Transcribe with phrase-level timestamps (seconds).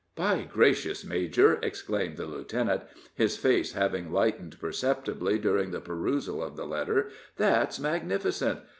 [0.15, 2.81] "By gracious, major!" exclaimed the lieutenant,
[3.13, 8.61] his face having lightened perceptibly during the perusal of the letter, "that's magnificent!